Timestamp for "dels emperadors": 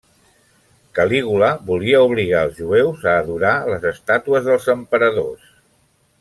4.51-5.47